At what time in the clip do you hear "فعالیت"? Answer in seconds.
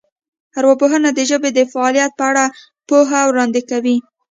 1.71-2.11